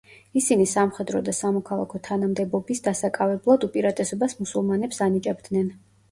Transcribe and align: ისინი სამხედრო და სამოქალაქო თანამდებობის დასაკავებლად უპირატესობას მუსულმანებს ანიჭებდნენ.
ისინი 0.39 0.63
სამხედრო 0.69 1.19
და 1.25 1.33
სამოქალაქო 1.39 1.99
თანამდებობის 2.07 2.81
დასაკავებლად 2.87 3.67
უპირატესობას 3.67 4.33
მუსულმანებს 4.41 5.03
ანიჭებდნენ. 5.09 5.69